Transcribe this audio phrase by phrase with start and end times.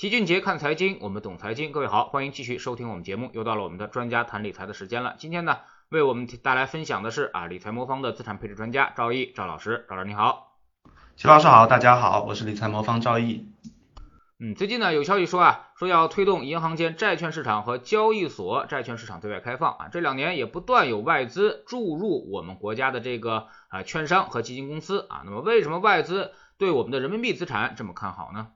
[0.00, 1.72] 齐俊杰看财经，我们懂财经。
[1.72, 3.28] 各位好，欢迎继续收听我们节目。
[3.34, 5.14] 又到了我们的专家谈理财的时间了。
[5.18, 5.58] 今天呢，
[5.90, 9.84] 为我们带来分享的是啊，理财魔方的资产配置专家赵毅赵老师。
[9.90, 10.56] 赵老师你好，
[11.16, 13.46] 齐老师好，大家好，我是理财魔方赵毅。
[14.38, 19.88] 嗯，最近呢有消息说啊，说要推动银行间债券市场和交易所债券市场对外开放啊。
[19.92, 25.20] 这两年也不断有外资注入我们国家的这个啊券商和基金公司啊。
[25.26, 28.48] 那么为什么外资对我们的人民币资产这么看好呢？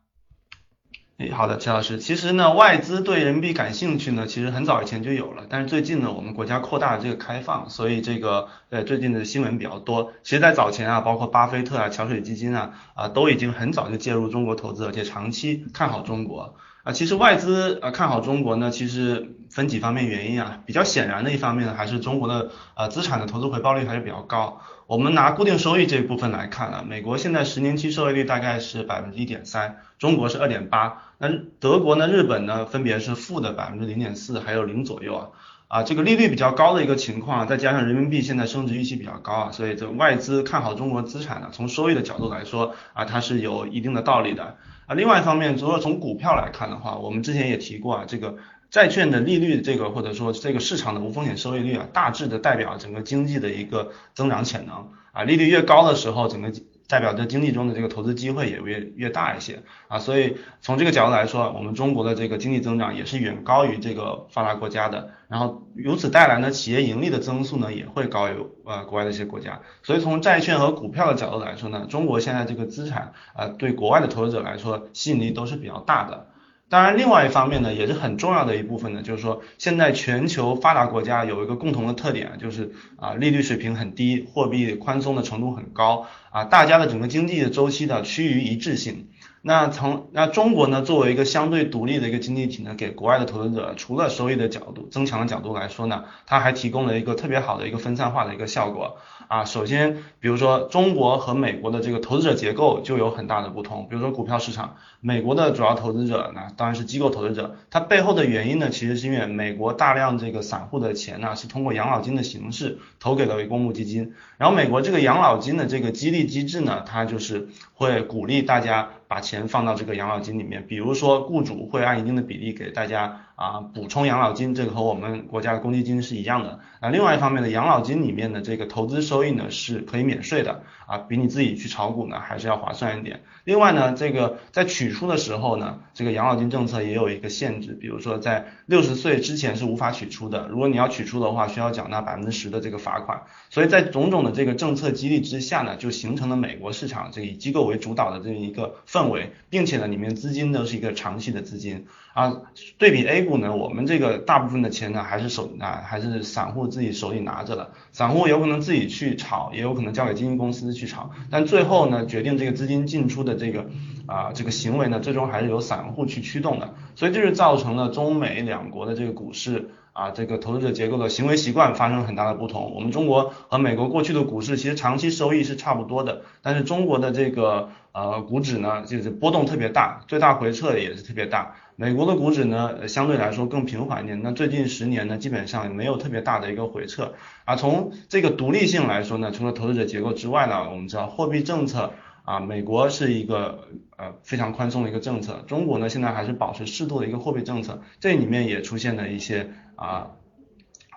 [1.19, 10.13] 诶，好的，齐老师，其实呢，外资对人民币感兴趣呢，其实很早以前就有了，但是最近呢，我们国家扩大了这个开放，所以这个呃最近的新闻比较多。
[10.25, 16.57] 其实，在早前啊，包括巴菲特啊、桥水基金啊啊，都已经很早就介入中国投资，而且长期看好中国。
[16.83, 20.63] 啊，其实外资啊看好中国呢，其实分几方面原因啊。
[20.67, 24.61] 比较显然的一方面呢，还是中国的呃资产的投资回报率还是比较高。
[24.87, 35.29] 我们拿固定收益这一部分来看啊，美国现在十年期收益率大概是百分之一点三，中国是二点八，那德国呢、日本呢分别是负的百分之零点四，还有零左右啊。
[35.67, 44.57] 啊，这个利率比较高的一个情况，再加上人民币现在升值预期比较高啊，所以这外资看好中国资产呢，从收益的角度来说啊，它是有一定的道理的。
[44.87, 48.37] 啊，另外一方面，如果从股票来看的话，我们之前也提过啊，这个
[48.75, 56.53] 债券的利率，这个或者说这个市场的无风险收益率啊，大致的代表整个经济的一个增长潜能啊，利率越高的时候，整个。
[56.87, 68.33] 代表着经济中的这个投资机会也越越大一些啊，所以从这个角度来说，我们中国的这个经济增长也是远高于这个发达国家的，然后由此带来呢，企业盈利的增速呢也会高于
[68.67, 76.27] 呃国外的一些国家，所以从债券和股票的角度来说呢，中国现在这个资产啊对国外的投资者来说吸引力都是比较大的。
[76.71, 89.09] 当然，另外一方面呢，也是很重要的一部分呢，就是说，现在全球发达国家有一个共同的特点，就是啊，利率水平很低，货币宽松的程度很高，啊，大家的整个经济的周期的趋于一致性。
[89.47, 98.97] 那从那中国呢，作为一个相对独立的一个经济体呢，给国外的投资者，除了收益的角度增强的角度来说呢，它还提供了一个特别好的一个分散化的一个效果
[99.29, 99.45] 啊。
[99.45, 103.87] 首先，比如说中国和美国的这个投资者结构就有很大的不同。
[103.91, 118.89] 比如说股票市场，美国的主要投资者呢，当然是机构投资者，它背后的原因呢，其实是因为美国大量这个散户的钱呢，是通过养老金的形式投给了公募基金，然后美国这个养老金的这个激励机制呢，它就是会鼓励大家。
[119.09, 126.61] 把钱放到这个养老金里面，比如说雇主会按一定的比例给大家啊补充养老金，这个和我们国家的公积金是一样的。
[126.81, 133.23] 那另外一方面呢，养老金里面的这个投资收益呢是可以免税的啊，比你自己去炒股呢还是要划算一点。
[133.45, 143.23] 另外呢，这个在取出的时候呢，这个养老金政策也有一个限制，比如说在六十岁之前是无法取出的，如果你要取出的话，需要缴纳百分之十的这个罚款。
[143.51, 152.41] 所以在种种的这个政策激励之下呢，就形成了美国市场这以机构为主导的这么一个氛围，并且呢，里面资金都是一个长期的资金啊。
[152.79, 163.67] 对比 A 股呢，我们这个大部分的钱呢还是手啊还是散户自己手里拿着的，散户有可能自己去炒，也有可能交给基金公司去炒，但最后呢，决定这个资金进出的这个
[164.07, 169.71] 啊这个行为呢，最终还是由散户去驱动的，所以这是造成了中美两国的这个股市。
[169.95, 172.75] 啊，这个投资者结构的行为习惯发生了很大的不同。
[172.75, 181.55] 我们中国和美国过去的股市其实长期收益是差不多的，但是中国的这个呃股指呢，就是波动特别大，最大回撤也是特别大。
[181.77, 184.21] 美国的股指呢，相对来说更平缓一点。
[184.21, 187.15] 那最近十年呢，基本上没有特别大的一个回撤。
[187.45, 191.93] 啊，从这个独立性来说呢，除了投资者结构之外呢，我们知道货币政策。
[192.25, 200.13] 啊，美国是一个呃非常宽松的一个政策，中国呢现在还是保持适度的一个货币政策，这里面也出现了一些啊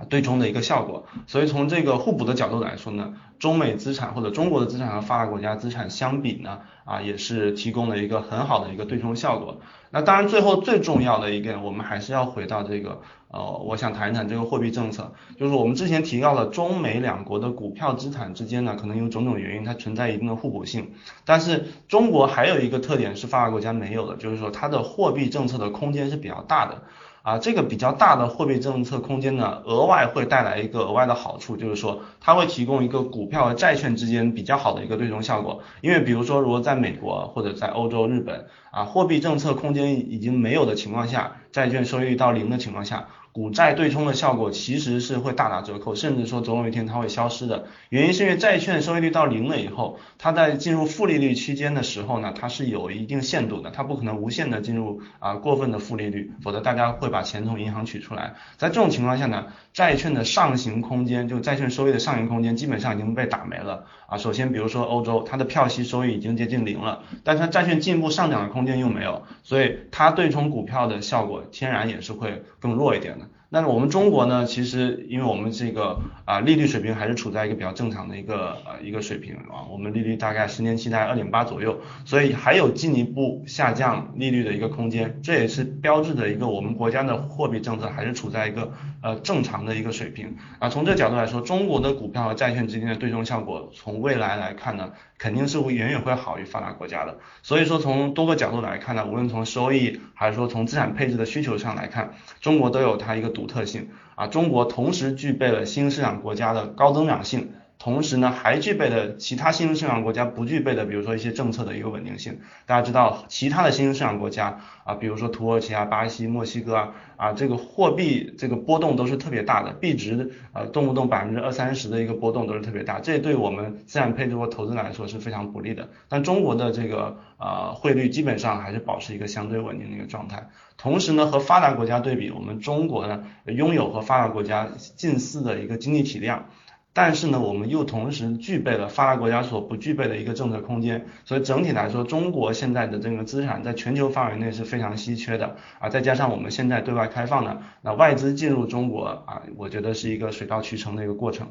[0.09, 3.13] 对冲的一个效果，所以从这个互补的角度来说呢。
[3.39, 9.57] 中美资产或者中国的资产和发达国家资产相比呢，啊也是提供了一个很好的一个对冲效果。
[9.89, 12.99] 那当然最后最重要的一个，我们还是要回到这个，
[13.29, 20.91] 呃，我想谈一谈这个货币政策，就是我们之前提到了中美两国的股票资产之间呢，可能有种种原因，它存在一定的互补性。
[21.23, 26.83] 但是中国还有一个特点是发达国家没有的，就是说它的货币政策的空间是比较大的。
[27.27, 35.61] 啊，这个比较大的货币政策空间呢，额外会带来一个额外的好处，就是说它会提供一个股票和债券之间比较好的一个对冲效果。
[35.81, 43.09] 因为比如说，如果在美国或者在欧洲、日本啊，货币政策空间已经没有的情况下，债券收益率到零的情况下。
[43.37, 47.67] 股债对冲的效果其实是会大打折扣，甚至说总有一天它会消失的。
[47.89, 58.33] 原因是因为债券收益率到零了以后，它在进入负利率区间的时候呢，它是有一定限度的，它不可能无限的进入啊过分的负利率，否则大家会把钱从银行取出来。
[58.57, 64.17] 在这种情况下呢，债券的上行空间，就债券收益的上行空间基本上已经被打没了啊。
[64.17, 73.26] 首先，比如说欧洲，它的票息收益已经接近零了，但是它债券进一步上涨的空间又没有，所以它对冲股票的效果天然也是会更弱一点的。
[73.49, 74.43] 那我们中国呢？
[74.45, 90.67] 其实因为我们这个啊利率水平还是处在一个比较正常的一个呃一个水平啊，我们利率大概十年期在二点八左右，所以还有进一步下降利率的一个空间，这也是标志着一个我们国家的货币政策还是处在一个呃正常的一个水平啊。
[90.67, 97.17] 从这角度来说，中国的股票和债券之间的对冲效果，从未来来看呢，肯定是会远远会好于发达国家的。
[97.43, 103.36] 所以说从多个角度来看呢，无论从收益还是说从资产配置的需求上来看，中国都有它一个。
[103.37, 112.39] 独特性啊，中国同时具备了新兴市场国家的高增长性，同时呢还具备了其他新兴市场国家不具备的，比如说一些政策的一个稳定性。
[112.65, 125.87] 大家知道，其他的新兴市场国家啊，比如说土耳其啊、巴西、墨西哥啊，啊这个货币这个波动都是特别大的，币值呃动不动百分之二三十的一个波动都是特别大，这对我们资产配置或投资来说是非常不利的。
[126.09, 130.49] 但中国的这个呃汇率基本上还是保持一个相对稳定的一个状态。
[130.77, 136.49] 同时呢，和发达国家对比，我们中国呢拥有和发达国家近似的一个经济体量，
[136.93, 151.47] 但是呢，我们又同时具备了发达国家所不具备的一个政策空间，所以整体来说，中国现在的这个资产在全球范围内是非常稀缺的啊，再加上我们现在对外开放呢，那外资进入中国啊，我觉得是一个水到渠成的一个过程。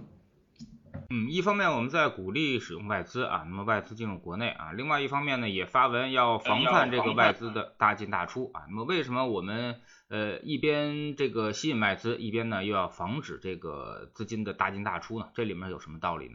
[1.09, 8.63] 嗯，一方面我们在鼓励使用外资啊，那么外资进入国内啊，另外一方面呢，也发文要防范这个外资的大进大出啊。
[8.69, 9.77] 那么为什么我们
[10.09, 15.27] 呃一边这个吸引外资，一边呢又要防止这个资金的大进大出呢？
[15.33, 16.35] 这里面有什么道理呢？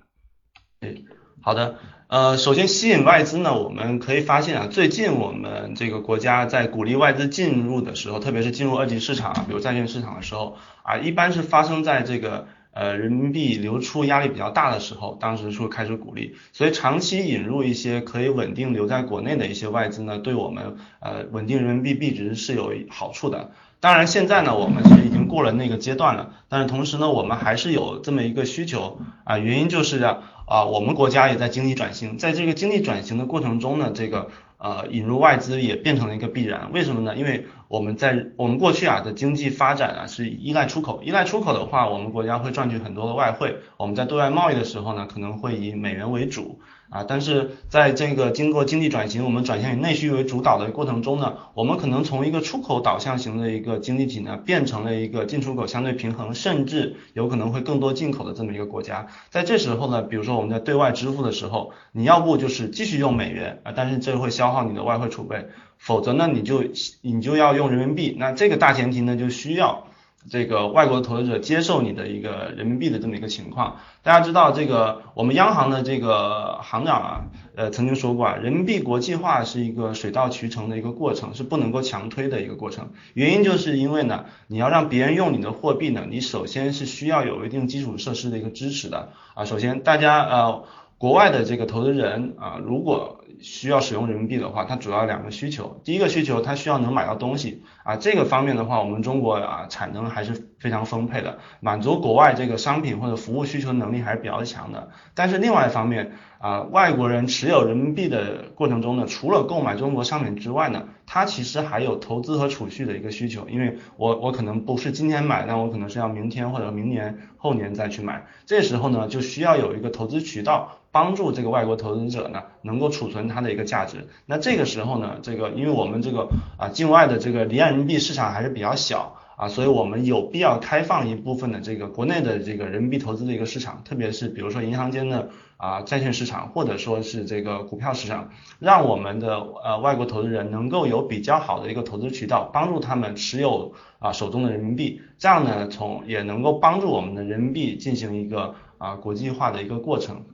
[0.80, 0.96] 哎，
[1.42, 1.78] 好的，
[2.08, 12.48] 呃，首先吸引外资呢，我们可以发现啊，最近我们这个国家在鼓励外资进入的时候，特别是进入二级市场，比如债券市场的时候啊，一般是发生在这个。
[12.74, 23.52] 呃，人民币流出压力比较大的时候，当时是开始鼓励，所以长期引入一些可以稳定留在国内的一些外资呢，对我们呃稳定人民币币值是有好处的。
[23.80, 34.30] 当然现在呢，我们是已经过了那个阶段了，但是同时呢，我们还是有这么一个需求啊，原因就是啊，我们国家也在经济转型，在这个经济转型的过程中呢，这个。
[34.64, 37.16] 呃，引入外资也变成了一个必然，为什么呢？
[37.16, 46.60] 因为我们在我们过去啊的经济发展啊是依赖出口，依赖出口的话，我们国家会赚取很多的外汇，我们在对外贸易的时候呢，可能会以美元为主。
[46.90, 59.08] 啊，但是在这个经过经济转型，我们转向以内需为主导的过程中呢，我们可能从一个出口导向型的一个经济体呢，变成了一个进出口相对平衡，甚至有可能会更多进口的这么一个国家。
[59.30, 65.48] 在这时候呢，比如说我们在对外支付的时候，你要不就是继续用美元啊，但是这会消耗你的外汇储备，
[65.82, 66.64] 否则呢，你就
[67.02, 68.16] 你就要用人民币。
[68.18, 69.88] 那这个大前提呢，就需要。
[70.30, 77.22] 这个外国投资者接受你的一个人民币的这么一个情况，大家知道这个我们央行的这个行长啊，
[77.56, 82.92] 呃曾经说过啊，人民币国际化是一个水到渠成的一个过程，是不能够强推的一个过程。
[83.16, 89.46] 原因就是因为呢，你要让别人用你的货币呢，你首先是需要有一定基础设施的一个支持的啊。
[89.46, 90.64] 首先大家呃
[91.00, 95.80] 国外的这个投资人啊，如果需要使用人民币的话，它主要两个需求。
[95.84, 104.90] 第一个需求，它需要能买到东西啊，这个方面的话，我们中国啊产能还是非常丰沛的，满足国外这个商品或者服务需求能力还是比较强的。
[105.16, 120.78] 但是另外一方面啊，外国人持有人民币的过程中呢，除了购买中国商品之外呢，他其实还有投资和储蓄的一个需求，因为我我可能不是今天买，那我可能是要明天或者明年后年再去买，这时候呢就需要有一个投资渠道。
[120.94, 124.08] 帮助这个外国投资者呢，能够储存它的一个价值。
[124.26, 150.26] 那这个时候呢，这个因为我们这个啊境外的这个离岸人民币市场还是比较小啊，所以我们有必要开放一部分的这个国内的这个人民币投资的一个市场，特别是比如说银行间的啊债券市场，或者说是这个股票市场，让我们的呃外国投资人能够有比较好的一个投资渠道，帮助他们持有啊手中的人民币，这样呢从也能够帮助我们的人民币进行一个啊国际化的一个过程。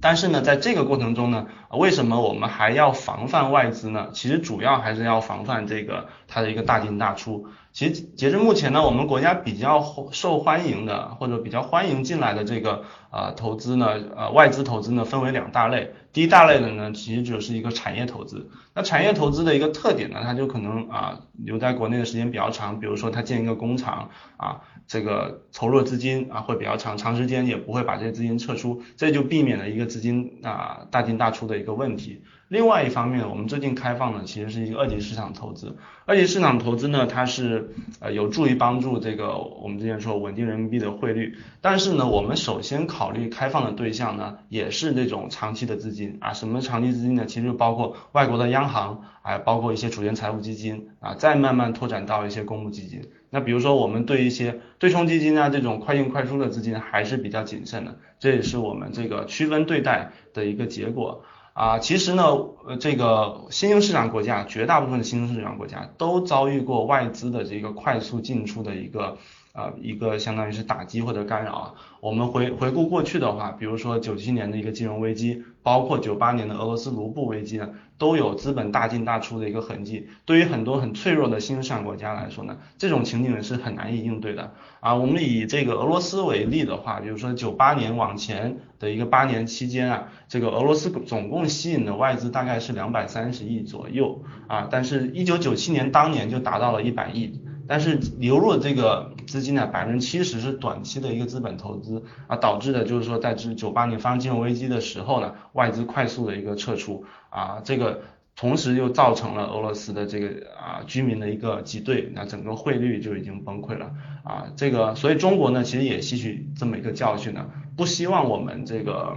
[0.00, 4.08] 但是呢，在这个过程中呢，为什么我们还要防范外资呢？
[4.12, 7.46] 其实主要还是要防范这个它的一个大进大出。
[7.72, 15.92] 其实截至目前呢，我们国家比较受欢迎的或者比较欢迎进来的这个呃投资呢，呃外资投资呢分为两大类。
[16.12, 18.50] 第一大类的呢，其实就是一个产业投资。
[18.74, 32.22] 那产业投资的一个特点呢，它就可能啊留在国内的时间比较长，比如说它建一个工厂啊，这个投入资金啊会比较长，长时间也不会把这些资金撤出，这就避免了一个资金啊大进大出的一个问题。
[32.50, 35.76] 另外一方面，我们最近开放的其实是一个二级市场投资。
[36.04, 41.38] 二级市场投资呢，它是呃有助于帮助这个我们之前说稳定人民币的汇率。
[41.60, 46.32] 但是呢，我们首先考虑开放的对象呢，也是这种长期的资金啊。
[46.32, 47.24] 什么长期资金呢？
[47.24, 53.00] 其实包括外国的央行，还包括一些主权财富基金啊，再慢慢拓展到一些公募基金。
[53.30, 61.22] 那比如说，我们对一些对冲基金啊这种快进快出的资金还是比较谨慎的，这也是我们这个区分对待的一个结果。
[61.52, 62.24] 啊，其实呢，
[62.66, 69.18] 呃，这个新兴市场国家，绝大部分的新兴市场国家都遭遇过外资的这个快速进出的一个。
[69.52, 71.74] 呃，一个相当于是打击或者干扰啊。
[72.00, 80.08] 我们回回顾过去的话，比如说九七年的一个金融危机，包括九八年的俄罗斯卢布危机呢，都有资本大进大出的一个痕迹。
[80.24, 84.94] 对于很多很脆弱的新兴国家来说呢，这种情景是很难以应对的啊。
[84.94, 97.39] 我们以这个俄罗斯为例的话，比如说九八年往前的一个八年期间啊，这个俄罗斯总共吸引的外资大概是两百三十亿左右啊，但是一九九七年当年就达到了一百亿。
[97.70, 108.00] 但是流入的这个资金呢，百分之七十是短期的一个资本投资啊，导致的就是说在这九八年发生金融危机的时候呢，外资快速的一个撤出啊，这个
[108.34, 113.92] 同时又造成了俄罗斯的这个啊居民的一个挤兑，那整个汇率就已经崩溃了
[114.24, 117.46] 啊，这个所以中国呢其实也吸取这么一个教训呢，
[117.76, 119.16] 不希望我们这个。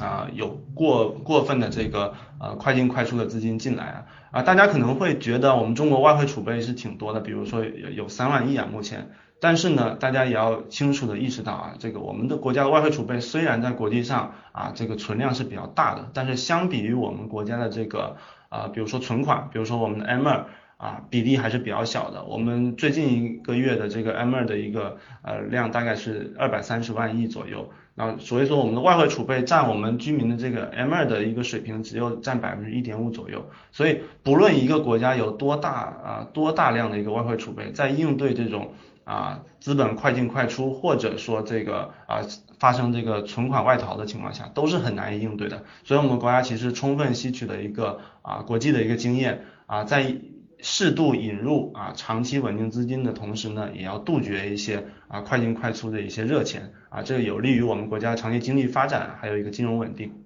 [0.00, 18.16] 啊，有过过分的这个呃快进快出的资金进来啊啊，大家可能会觉得我们中国外汇储备是挺多的，比如说有有三万亿啊目前，但是呢，大家也要清楚的意识到啊，这个我们的国家的外汇储备虽然在国际上啊这个存量是比较大的，但是相比于我们国家的这个
[18.48, 20.46] 啊比如说存款，比如说我们的 M 二。
[20.76, 22.24] 啊，比例还是比较小的。
[22.24, 27.70] 我们最近一个月的这个 M 二的一个呃量大概是二百三十万亿左右。
[27.96, 33.46] 那所以说我们的外汇储备占我们居民的这个 M 二的一个水平只有占百分之一点五左右。
[33.70, 38.72] 所以不论一个国家有多大啊多大量的一个外汇储备，在应对这种
[39.04, 42.20] 啊资本快进快出或者说这个啊
[42.58, 45.62] 发生这个存款外逃的情况下，都是很难以应对的。
[45.84, 50.16] 所以我们国家其实充分吸取了一个啊国际的一个经验啊在。
[50.66, 60.24] 适度引入啊长期稳定资金的同时呢，也要杜绝一些啊快进快出的一些热钱啊，这个有利于我们国家长期经济发展，还有一个金融稳定。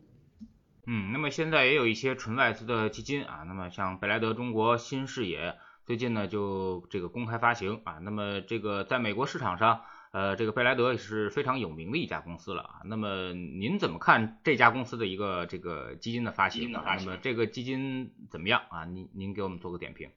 [0.87, 9.81] 嗯，那么现在也有一些纯外资的基金啊，那么像贝莱德中国新视野最近呢就这个公开发行啊，那么这个在美国市场上，
[10.13, 12.75] 呃，这个贝莱德也是非常有名的一家公司了啊。
[12.85, 16.71] 那么您怎么看这家公司的一个这个基金的发行？
[16.71, 18.85] 那么这个基金怎么样啊？
[18.85, 20.09] 您您给我们做个点评。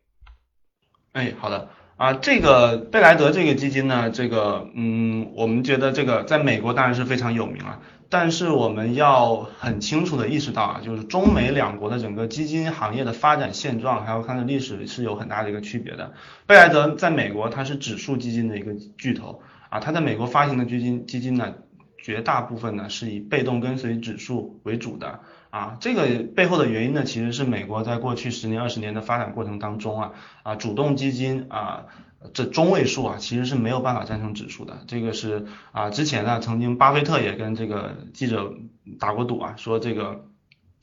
[1.14, 16.14] 哎，好的啊，这个贝莱德这个基金呢，这个嗯，我们觉得这个在美国当然是非常有名了，但是我们要很清楚的意识到啊，就是中美两国的整个基金行业的发展现状，还有它的历史是有很大的一个区别的。
[16.48, 21.54] 贝莱德在美国它是指数基金的一个巨头啊，它在美国发行的基金基金呢，
[22.02, 25.20] 绝大部分呢是以被动跟随指数为主的。
[25.52, 30.12] 啊，这个背后的原因呢，其实是美国在过去十年、二十年的发展过程当中啊，
[30.44, 31.88] 啊，主动基金啊，
[32.34, 34.80] 这中位数啊，其实是没有办法战胜指数的。
[34.88, 38.54] 这个是啊，之前呢，曾经巴菲特也跟这个记者
[38.98, 40.24] 打过赌啊，说这个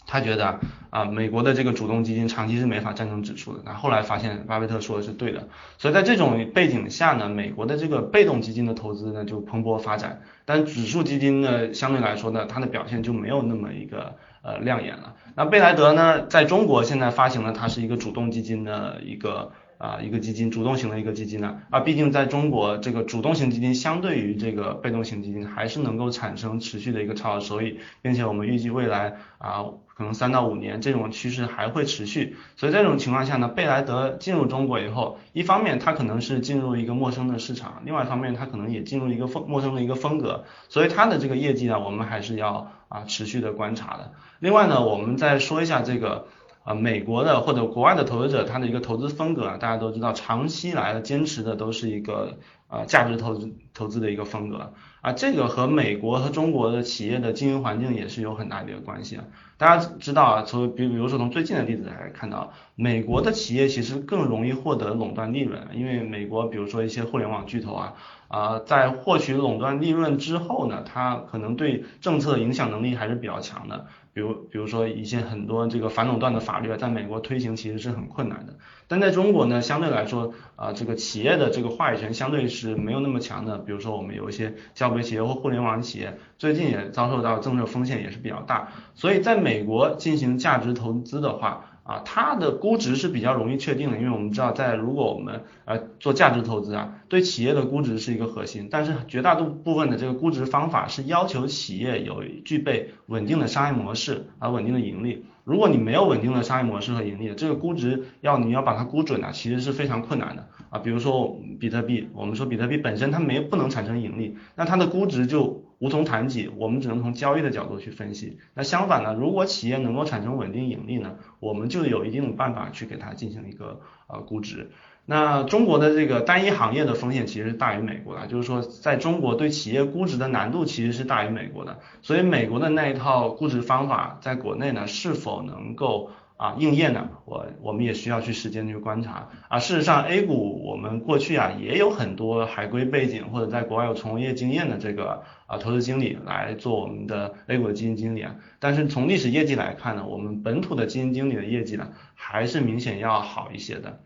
[0.08, 0.58] 他觉得
[0.90, 3.62] 啊，美国的这个主动基金长期是没法战胜指数的。
[3.64, 5.46] 那后来发现巴菲特说的是对的，
[5.78, 14.16] 所以在这种背景下呢，美国的这个被动基金的投资呢就蓬勃发展，但指数基金呢相对来说呢，它的表现就没有那么一个。
[14.40, 15.16] 呃，亮眼了。
[15.34, 21.62] 那贝莱德呢，在中国现在发行了，它是一个主动基金的一个啊一个基金，主动型的一个基金呢。
[21.70, 32.36] 啊，毕竟在中国，这个主动型基金相对于这个被动型基金，还是能够产生持续的一个超额收益，并且我们预计未来啊，可能三到五年这种趋势还会持续。
[32.56, 44.12] 所以这种情况下呢，贝莱德进入中国以后，一方面它可能是进入一个陌生的市场，另外一方面它可能也进入一个风陌生的一个风格，所以它的这个业绩呢，我们还是要啊持续的观察的。
[44.40, 46.26] 另外呢，我们再说一下这个
[46.68, 59.24] 啊，美国的或者国外的投资者他的一个投资风格啊，大家都知道，长期来的坚持的都是一个啊价值投资投资的一个风格啊，这个和美国和中国的企业的经营环境也是有很大的一个关系啊。
[59.56, 67.94] 大家知道啊，从比比如说从最近的例子来看到，美国的企业其实更容易获得垄断利润，因为美国比如说一些互联网巨头啊。
[68.28, 73.86] 啊，在获取垄断利润之后呢，它可能对政策影响能力还是比较强的。
[74.18, 78.56] 比如比如说一些很多这个反垄断的法律，在美国推行其实是很困难的。
[78.88, 83.58] 但在中国呢，相对来说啊，这个企业的这个话语权相对是没有那么强的。
[83.58, 88.72] 比如说我们有一些消费企业或互联网企业，最近也遭受到政策风险也是比较大。
[88.96, 105.24] 所以在美国进行价值投资的话，啊，它的估值是比较容易确定的，因为我们知道，在如果我们呃做价值投资啊，对企业的估值是一个核心，但是绝大多部分的这个估值方法是要求企业有具备稳定的商业模式啊，稳定的盈利。
[105.44, 110.78] 如果你没有稳定的商业模式和盈利，这个估值要你要把它估准啊，其实是非常困难的啊。
[110.80, 118.38] 比如说比特币，我们说比特币本身它没不能产生盈利，那它的估值就无从谈起，我们只能从交易的角度去分析。
[118.54, 124.70] 那相反呢，如果企业能够产生稳定盈利呢，我们就有一定的办法去给它进行一个呃估值。
[125.06, 137.10] 那中国的这个单一行业的风险其实大于美国的，就是说在中国对企业估值的难度其实是大于美国的，所以美国的那一套估值方法在国内呢是否能够啊应验呢？
[137.26, 139.58] 我我们也需要去时间去观察啊。
[139.58, 154.00] 事实上 A 股我们过去啊也有很多海归背景或者在国外有从业经验的这个啊投资经理来做我们的 A 股的基金经理啊，但是从历史业绩来看呢，我们本土的基金经理的业绩呢还是明显要好一些的。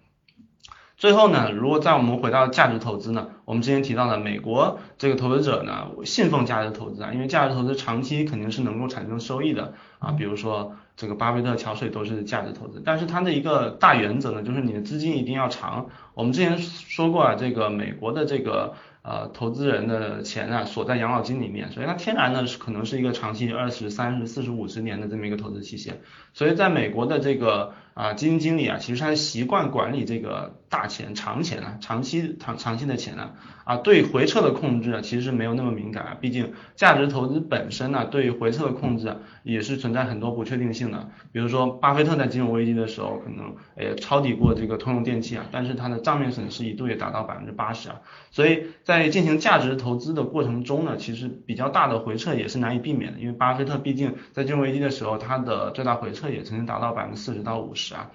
[0.96, 15.90] 最后呢，如果在我们回到价值投资呢，我们之前提到的美国这个投资者呢，信奉价值投资啊，因为价值投资长期肯定是能够产生收益的啊，比如说这个巴菲特、桥水都是价值投资，但是它的一个大原则呢，就是你的资金一定要长。
[16.14, 18.74] 我们之前说过啊，这个美国的这个。
[19.04, 26.00] 呃，投资人的钱啊锁在养老金里面，所以它天然呢是可能是一个长期二十三十四十五十年的这么一个投资期限。
[26.34, 33.32] 所以在美国的这个啊基金经理啊，其实他习惯管理这个大钱长钱啊，长期长长期的钱呢
[33.64, 36.16] 啊，对回撤的控制啊其实是没有那么敏感啊。
[36.20, 41.10] 毕竟价值投资本身呢对回撤的控制啊也是存在很多不确定性的。
[41.32, 47.96] 比如说巴菲特在金融危机的时候可能也抄底过这个通用电气啊，但是他的账面损失一度也达到百分之八十啊。
[48.30, 58.10] 所以在在进行价值投资的过程中呢，其实比较大的回撤也是难以避免的，因为巴菲特毕竟在金融危机的时候，他的最大回撤也曾经达到百分之四十到五十是啊，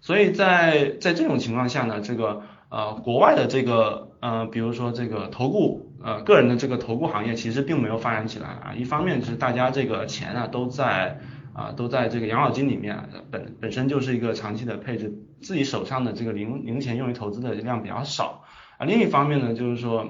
[0.00, 11.20] 所以在在这种情况下呢，这个呃国外的这个呃比如说这个投顾呃个人的这个投顾行业其实并没有发展起来啊，一方面就是大家这个钱啊都在
[11.54, 18.42] 啊都在这个养老金里面，本本身就是一个长期的配置，自己手上的这个零零钱用于投资的量比较少。
[18.80, 20.08] 另一方面呢，就是说，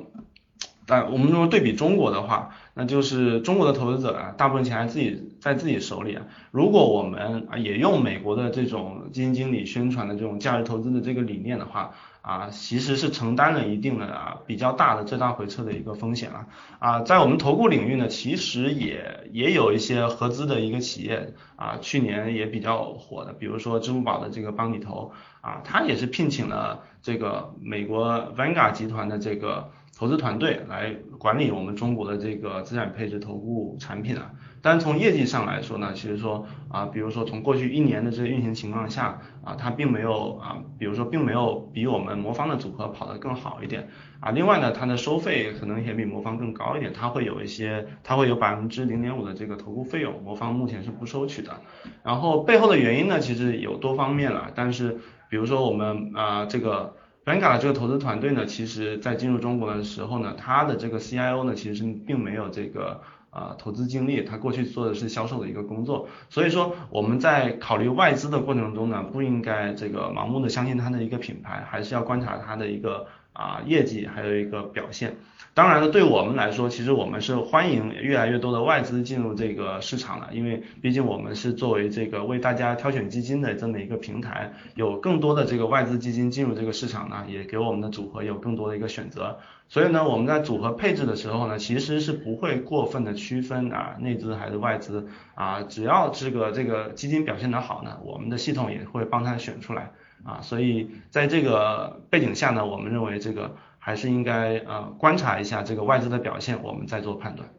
[0.87, 6.23] 但我们如果对比中国的话，那就是中国的投资者啊，大部分钱还自己在自己手里啊。
[6.53, 16.47] 如果我们啊也用美国的这种基金经理宣传的这种价值投资的这个理念的话，啊，其实是承担了一定的啊比较大的最大回撤的一个风险了。
[16.79, 26.85] 啊，在我们投顾领域呢，其实也也有一些合资的一个企业啊，去年也比较火的，比如说支付宝的这个帮你投啊，它也是聘请了。
[27.03, 43.89] 这个美国 Vanga 集团的这个投资团队来管理我们中国的这个资产配置投顾产品啊，但从业绩上来说呢，其实说啊，比如说从过去一年的这个运行情况下啊，它并没有啊，比如说并没有比我们魔方的组合跑得更好一点
[44.21, 51.61] 啊，另外呢，它的收费可能也比魔方更高一点，它会有一些，它会有百分之零点五的这个投顾费用，魔方目前是不收取的，
[52.03, 54.99] 然后背后的原因呢，其实有多方面了，但是。
[55.33, 56.95] 比如说我们啊这个
[57.25, 75.17] 本卡的这个投资团队呢，其实在进入中国的时候呢，他的这个 CIO 呢，其实并没有这个啊投资经历，他过去做的是销售的一个工作，所以说我们在考虑外资的过程中呢，不应该这个盲目的相信他的一个品牌，还是要观察他的一个啊业绩，还有一个表现。
[75.55, 89.41] 当然了，对我们来说，其实我们是欢迎越来越多的外资进入这个市场的，因为毕竟我们是作为这个为大家挑选基金的这么一个平台，有更多的这个外资基金进入这个市场呢，也给我们的组合有更多的一个选择。
[89.69, 99.91] 所以呢，我们在组合配置的时候呢，其实是不会过分的区分啊内资还是外资啊，只要这个这个基金表现的好呢，我们的系统也会帮他选出来
[100.25, 100.41] 啊。
[100.41, 103.55] 所以在这个背景下呢，我们认为这个。
[103.85, 107.53] 还是应该呃观察一下这个外资的表现，我们再做判断。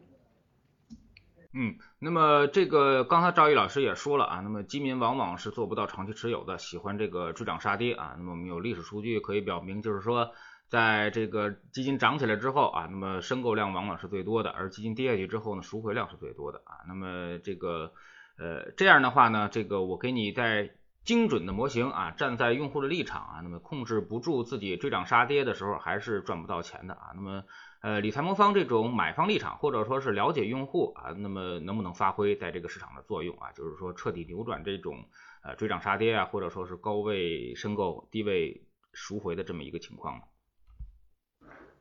[1.52, 8.14] 嗯，那么这个刚才赵毅老师也说了啊，那么基民往往是做不到长期持有的，喜欢这个追涨杀跌啊。
[8.16, 10.30] 那么我们有历史数据可以表明，就是说
[10.70, 16.88] 在这个基金涨起来之后啊，那么申购量往往是最多的，而基金跌下去之后呢，赎回量是最多的啊。
[16.88, 17.92] 那么这个
[18.38, 20.70] 呃这样的话呢，这个我给你再。
[21.04, 27.12] 精准的模型啊，站在用户的立场啊，那么控制不住自己追涨杀跌的时候，还是赚不到钱的啊。
[27.14, 27.44] 那么
[27.80, 33.52] 呃，理财魔方这种买方立场或者说是了解用户啊，那么能不能发挥在这个市场的作用啊？
[33.52, 35.04] 就是说彻底扭转这种
[35.42, 40.22] 呃追涨杀跌啊，或者说是高位申购低位赎回的这么一个情况呢？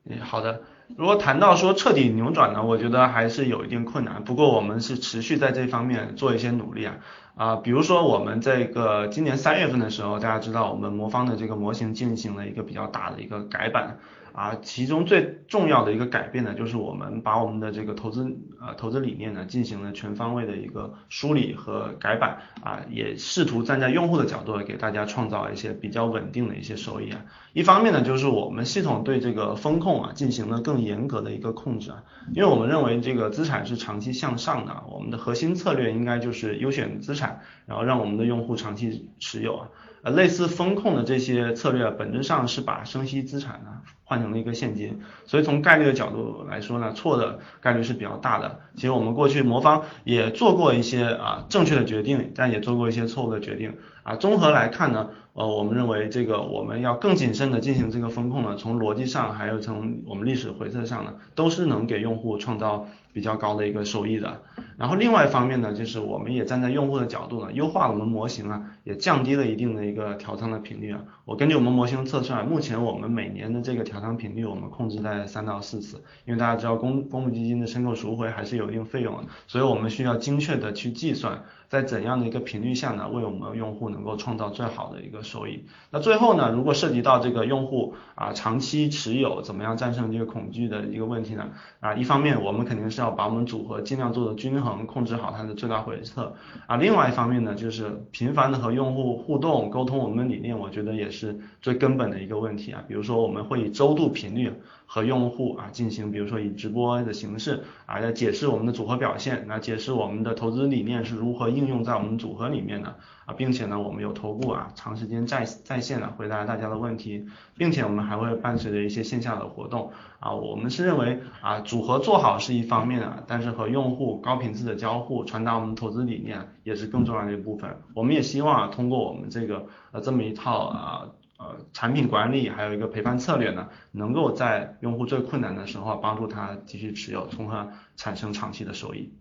[0.06, 0.62] 嗯，好的。
[0.98, 4.24] 如果谈到说彻底扭转呢，我觉得还是有一定困难。
[4.24, 6.96] 不过我们是持续在这方面做一些努力啊
[7.36, 13.98] 啊，比如说我们这个今年三月份的时候，大家知道我们魔方的这个模型进行了一个比较大的一个改版。
[14.34, 27.22] 啊，其中最重要的一个改变呢，就是我们把我们的这个投资呃投资理念呢进行了全方位的一个梳理和改版啊，也试图站在用户的角度给大家创造一些比较稳定的一些收益啊。
[27.54, 39.68] 一方面呢，就是我们系统对这个风控啊进行了更严格的一个控制啊，因为我们认为这个资产是长期向上的，我们的核心策略应该就是优选资产，然后让我们的用户长期持有啊。
[40.02, 48.60] 呃，类似风控的这些策略，本质上是把生息资产呢换成了一个现金，所以从概率的角度来说呢，错的概率是比较大的。
[48.76, 54.16] 其实我们过去魔方也做过一些啊正确的决定，但也做过一些错误的决定啊。
[54.16, 64.42] 综合来看呢，呃，我们认为这个我们要更谨慎的进行这个风控呢，从逻辑上还有从我们历史回测上呢，都是能给用户创造比较高的一个收益的。
[64.78, 71.02] 然后另外一方面呢，就是我们也站在用户的角度呢，优化我们模型啊，也降低了一定的一个调仓的频率啊。
[71.26, 76.04] 我根据我们模型测算，目前我们每年的这个调仓频率，我们控制在三到四次。
[76.26, 81.44] 因为大家知道公公募基金的申购赎回还是有一定费用的，所以我们需要精确的去计算。
[81.70, 85.66] 在怎样的一个频率下呢，为我们用户能够创造最好的一个收益？
[85.90, 91.50] 那最后呢，如果涉及到这个用户啊长期持有，怎么样战胜这个恐惧的一个问题呢？
[91.80, 96.34] 啊，一方面我们肯定是要把我们组合尽量做的均衡，控制好它的最大回撤
[96.66, 96.78] 啊。
[96.78, 102.84] 另外一方面呢，就是频繁的和用户互动沟通我们的理念，我觉得也是最根本的一个问题啊。
[102.88, 104.52] 比如说我们会以周度频率。
[104.94, 112.94] 和用户啊进行，比如说以直播的形式啊来解释我们的组合表现，那解释我们的投资理念是如何应用在我们组合里面的
[113.26, 117.26] 啊，并且呢我们有头部啊长时间在在线的回答大家的问题，
[117.58, 127.78] 并且我们还会伴随着一些线下的活动啊，我们是认为啊组合做好是一方面啊，但是和用户高频次的交互，传达我们投资理念也是更重要的一部分。
[127.96, 131.08] 我们也希望啊通过我们这个呃这么一套啊。
[131.44, 139.12] 呃，产品管理还有一个陪伴策略呢，能够在用户最困难的时候帮助他继续持有，从而产生长期的收益。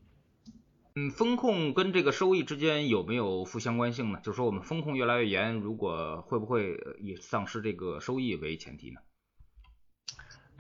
[0.95, 4.21] 嗯，风控跟这个收益之间有没有负相关性呢？
[4.23, 9.01] 就是说我们风控越来越严，如果会不会以丧失这个收益为前提呢？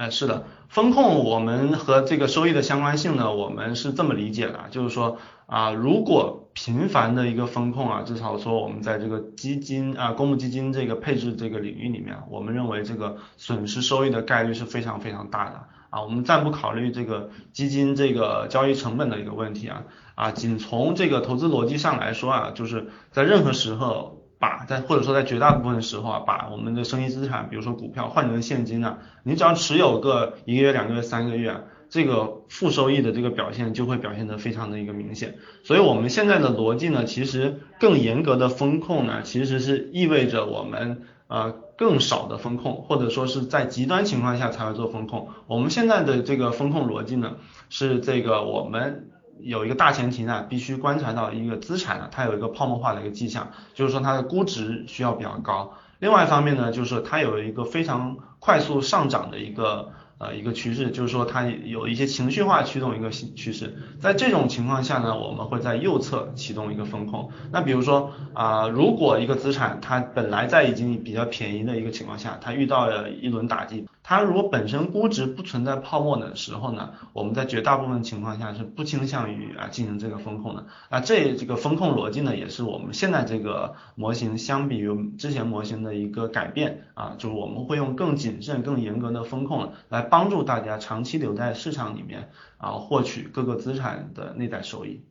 [0.03, 16.03] 哎，是的，风控我们和这个收益的相关性呢，我们是这么理解的，就是说啊，如果频繁的一个风控啊，至少说我们在这个基金啊，公募基金这个配置这个领域里面，我们认为这个损失收益的概率是非常非常大的啊。
[16.03, 19.85] 我们暂不考虑这个基金这个交易成本的一个问题啊
[20.17, 24.19] 啊，仅从这个投资逻辑上来说啊，就是在任何时候。
[24.42, 35.37] 把在或者说在绝大部分时候啊，把我们的生意资产，比如说股票换成现金啊，你只要持有个一个月、两个月、三个月，这个负收益的这个表现就会表现得非常的一个明显。
[35.62, 45.28] 所以我们现在的逻辑呢，其实更严格的风控呢，其实是意味着我们呃更少的风控，或者说是在极端情况下才会做风控。
[45.46, 47.37] 我们现在的这个风控逻辑呢，
[47.70, 49.12] 是这个我们。
[49.40, 55.75] 有一个大前提呢，必须观察到一个资产呢，它有一个泡沫化的一个迹象，就是说它的估值需要比较高。
[55.99, 59.92] 另外一方面呢，就是它有一个非常快速上涨的一个。
[60.18, 67.33] 呃，一个趋势就是说它有一些情绪化驱动一个趋势，在这种情况下呢，我们会在右侧启动一个风控。
[67.51, 80.67] 那比如说啊，如果一个资产它本来在已经比较便宜的一个情况下，它遇到了一轮打击，它如果本身估值不存在泡沫的时候呢，我们在绝大部分情况下是不倾向于啊进行这个风控的。
[80.91, 90.03] 那这这个风控逻辑呢，也是我们现在这个模型相比于之前模型的一个改变啊，就是我们会用更谨慎、更严格的风控来。
[90.03, 95.05] 帮助大家长期留在市场里面啊，获取各个资产的内在收益。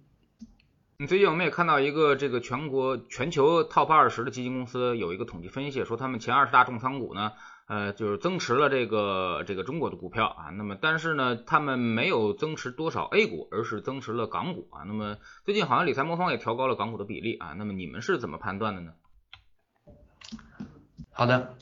[1.00, 7.32] 你最近我们也看到一个这个全国全球 top 二十的基金公司有一个统计分析，说他们前二十大重仓股呢，
[7.72, 14.84] 呃，就是增持了这个这个中国的股票啊，那么但是呢，他们没有增持多少 A 股，而是增持了港股啊。
[14.86, 18.92] 那么最近好像理财魔方也调高了港股的比例啊，那么你们是怎么判断的呢？
[21.14, 21.56] 好的。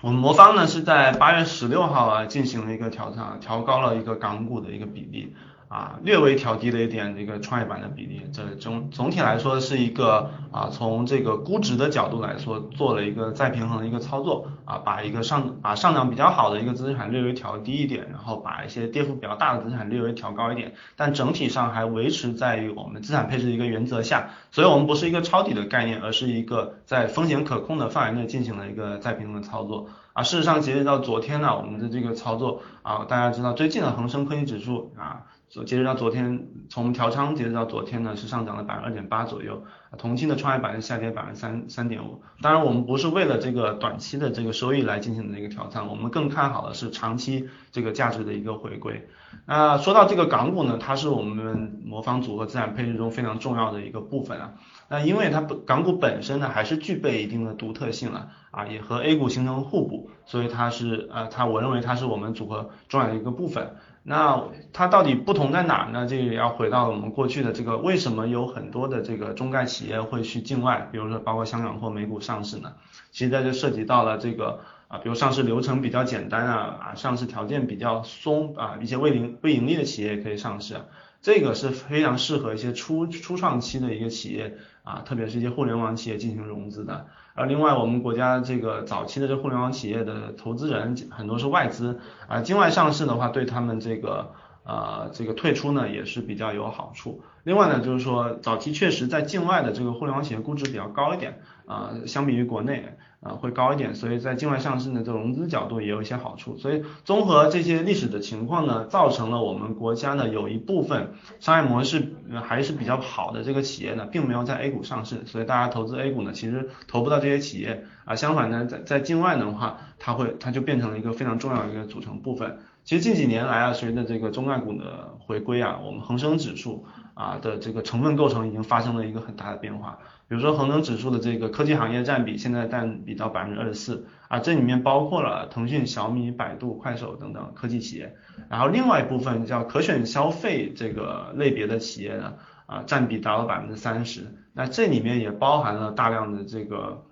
[0.00, 5.36] 我们魔方呢是在八月十六号啊进行了一个调仓，调高了一个港股的一个比例
[5.68, 29.88] 啊略微调低了一点这个创业板的比例，这总总体来说是一个啊从这个估值的角度来说做了一个再平衡的一个操作啊，把一个上把上涨比较好的一个资产略微调低一点，然后把一些跌幅比较大的资产略微调高一点，但整体上还维持在于我们资产配置的一个原则下，所以我们不是一个抄底的概念，而是一个在风险可控的范围内进行了一个再平衡的操作。
[30.14, 39.62] 啊，事实上，截止到昨天呢，我们的这个操作啊，大家知道，最近的恒生科技指数啊，截止到昨天，从调仓截止到昨天呢，是上涨了百分之二点八左右，
[39.96, 42.20] 同期的创业板是下跌百分之三三点五。
[42.42, 49.08] 当然，我们不是为了这个短期的这个收益来进行的一个调仓，我们更看好的是长期这个价值的一个回归。
[49.46, 54.52] 那说到这个港股呢，它是我们魔方组合资产配置中非常重要的一个部分啊。
[54.90, 63.76] 那因为它本港股本身呢，还是具备一定的独特性了啊，也和 A 股形成互补，所以它是呃，它我认为它是我们组合重要的一个部分。
[64.08, 64.42] 那
[64.72, 66.06] 它到底不同在哪呢？
[66.06, 72.72] 这个要回到我们过去的这个为什么有很多的这个中概企业会去境外，比如说包括香港或美股上市呢？
[73.12, 80.76] 其实在这涉及到了这个啊，比如上市流程比较简单啊，啊上市条件比较松啊，一些未盈未盈利的企业也可以上市，
[81.20, 84.56] 这个是非常适合一些初初创期的一个企业。
[84.88, 94.32] 啊，特别是一些互联网企业进行融资的，而另外我们国家这个早期的这互联网企业的投资人很多是外资啊，境外上市的话对他们这个
[94.64, 97.22] 呃这个退出呢也是比较有好处。
[97.44, 102.96] 另外呢就是说早期确实在境外的这个互联网企业估值比较高一点啊，相比于国内。
[103.20, 106.56] 啊，会高一点，所以在境外上市呢，这融资角度也有一些好处。
[106.56, 112.12] 所以综合这些历史的情况呢，造成了我们国家呢有一部分商业模式
[112.44, 115.26] 还是比较好的这个企业呢，并没有在 A 股上市。
[115.26, 118.14] 所以大家投资 A 股呢，其实投不到这些企业啊。
[118.14, 122.58] 相反呢，在在境外的话，它会它就变成了一个非常重要的一个组成部分。
[122.84, 129.98] 其实近几年来啊，随着这个中概股的回归啊，我们恒生指数啊的这个成分构成已经发生了一个很大的变化。
[130.28, 138.14] 比如说恒生指数的这个科技行业占比，现在占比到百分之二十四啊，这里面包括了腾讯、小米、百度、快手等等科技企业。
[138.50, 142.34] 然后另外一部分叫可选消费这个类别的企业呢，
[142.66, 144.26] 啊占比达到百分之三十。
[144.52, 147.06] 那这里面也包含了大量的这个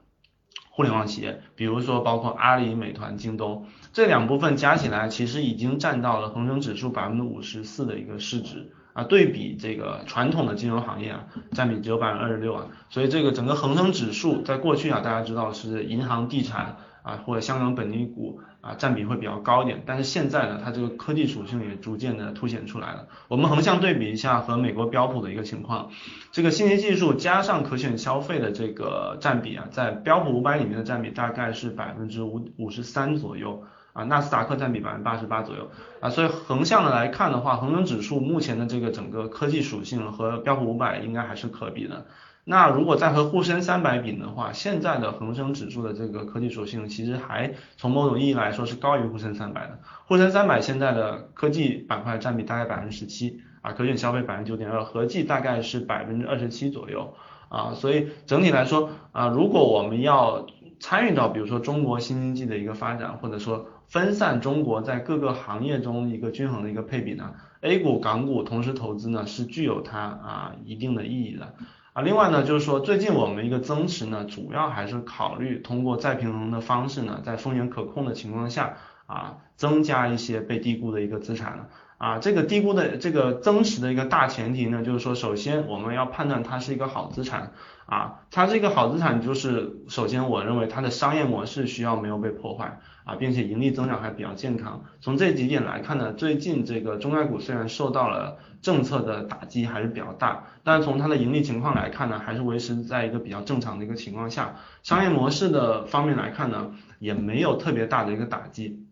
[0.69, 3.65] 互联网企业，比如说包括阿里、美团、京东。
[3.95, 23.09] 这两部分加起来，其实已经占到了恒生指数百分之五十四的一个市值啊，对比这个传统的金融行业啊，占比只有百分之二十六啊，所以这个整个恒生指数在过去啊，大家知道是银行、地产啊或者香港本地股啊占比会比较高一点，但是现在呢，它这个科技属性也逐渐的凸显出来了。
[23.29, 25.91] 我们横向对比一下和美国标普的一个情况，
[26.33, 33.63] 这个信息技术加上可选消费的这个占比啊，在标普五百里面的占比大概是百分之五五十三左右。
[33.97, 42.07] 啊，纳斯达克占比百分之八十八左右啊，所以横向的来看的话，恒生指数目前的这个整个科技属性和标普五百应该还是可比的。
[42.49, 49.81] 那如果再和沪深三百比的话，现在的恒生指数的这个科技属性其实还从某种意义来说是高于沪深三百的。
[50.05, 57.15] 沪深三百现在的科技板块占比大概百分之十七啊，可选消费百分之九点二，合计大概是百分之二十七左右
[57.49, 60.47] 啊，所以整体来说啊，如果我们要
[60.79, 71.55] 参与到比如说中国新经济的一个发展，或者说分散中国在各个行业中一个均衡的一个配比呢，A 股、港股同时投资呢是具有它啊一定的意义的
[71.93, 72.03] 啊。
[72.03, 81.69] 另外呢，就是说最近我们一个增持呢，主要还是考虑通过再平衡的方式呢，在风险可控的情况下啊，增加一些被低估的一个资产了。
[81.99, 87.53] 啊，这个低估的这个增持的一个大前提呢，就是说，首先我们要判断它是一个好资产
[87.87, 94.85] 啊，它这个好资产就是首先我认为它的商业模式需要没有被破坏啊，并且盈利增长还比较健康。
[95.01, 108.86] 从这几点来看呢，最近这个中概股虽然受到了政策的打击还是比较大，但是从它的盈利情况来看呢，还是维持在一个比较正常的一个情况下，商业模式的方面来看呢，也没有特别大的一个打击。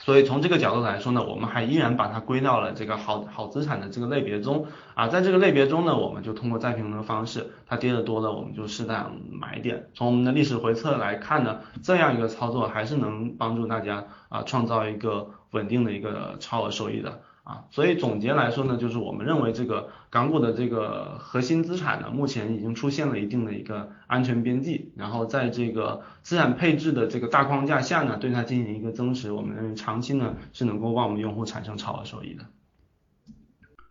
[0.00, 9.88] 所以从这个角度来说呢，我们还依然把它归到了这个好好资产的这个类别中啊，在这个类别中呢，我们就通过再平衡的方式，它跌的多了，我们就适当买点。
[9.94, 17.20] 从我们的历史回测来看呢，这样一个操作还是能帮助大家啊创造一个稳定的一个超额收益的。
[17.44, 32.46] 啊，所以总结来说呢，就是我们认为这个港股的这个核心资产呢，目前已经出现了一定的一个安全边际，然后在这个资产配置的这个大框架下呢，对它进行一个增持，我们认为长期呢是能够帮我们用户产生超额收益的。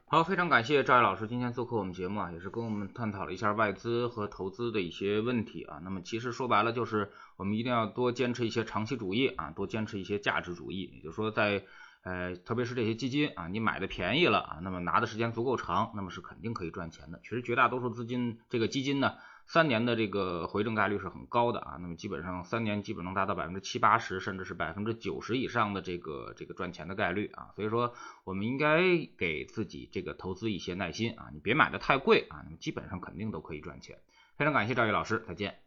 [0.07, 5.79] 好，非常感谢赵毅老师今天做客我们节目啊，也是跟我们探讨了一下外资和投资的一些问题啊。
[5.83, 11.63] 那么其实说白了就是我们一定要多坚持一些长期主义啊，多坚持一些价值主义，也就是说在。
[12.03, 17.19] 呃，特别是这些基金啊，你买的便宜了啊，那么拿的时间足够长，那么是肯定可以赚钱的。
[17.23, 19.13] 其实绝大多数资金这个基金呢。
[19.45, 28.81] 三年的这个回正概率是很高的啊，那么基本上三年基本能达到百分之七八十，甚至是百分之九十以上的这个这个赚钱的概率啊，所以说我们应该
[29.17, 33.97] 给自己这个投资一些耐心啊，你别买的太贵啊，那么基本上肯定都可以赚钱。
[34.37, 35.62] 非常感谢赵毅老师，再见。